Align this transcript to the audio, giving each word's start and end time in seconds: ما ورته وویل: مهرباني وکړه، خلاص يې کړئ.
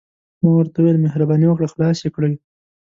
ما 0.41 0.49
ورته 0.55 0.77
وویل: 0.79 1.03
مهرباني 1.05 1.45
وکړه، 1.47 1.67
خلاص 1.73 1.97
يې 2.03 2.09
کړئ. 2.15 2.33